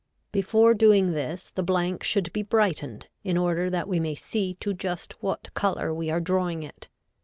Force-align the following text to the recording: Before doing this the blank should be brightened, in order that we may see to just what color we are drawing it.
Before 0.31 0.73
doing 0.73 1.11
this 1.11 1.51
the 1.51 1.61
blank 1.61 2.03
should 2.03 2.33
be 2.33 2.41
brightened, 2.41 3.07
in 3.23 3.37
order 3.37 3.69
that 3.69 3.87
we 3.87 3.99
may 3.99 4.15
see 4.15 4.55
to 4.55 4.73
just 4.73 5.13
what 5.21 5.53
color 5.53 5.93
we 5.93 6.09
are 6.09 6.19
drawing 6.19 6.63
it. 6.63 6.89